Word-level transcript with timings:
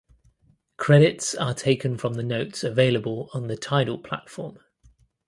Credits 0.77 1.35
are 1.35 1.53
taken 1.53 1.95
from 1.95 2.15
the 2.15 2.23
notes 2.23 2.63
available 2.63 3.29
on 3.35 3.45
the 3.45 3.55
Tidal 3.55 3.99
platform. 3.99 4.57